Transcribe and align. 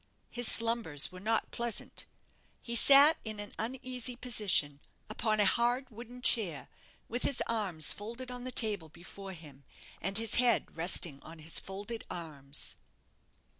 His 0.31 0.47
slumbers 0.47 1.11
were 1.11 1.19
not 1.19 1.51
pleasant. 1.51 2.07
He 2.59 2.75
sat 2.75 3.17
in 3.23 3.39
an 3.39 3.53
uneasy 3.59 4.15
position, 4.15 4.79
upon 5.11 5.39
a 5.39 5.45
hard 5.45 5.91
wooden 5.91 6.23
chair, 6.23 6.69
with 7.07 7.21
his 7.21 7.43
arms 7.45 7.91
folded 7.93 8.31
on 8.31 8.43
the 8.43 8.51
table 8.51 8.89
before 8.89 9.33
him, 9.33 9.63
and 10.01 10.17
his 10.17 10.37
head 10.41 10.75
resting 10.75 11.19
on 11.21 11.37
his 11.37 11.59
folded 11.59 12.03
arms. 12.09 12.77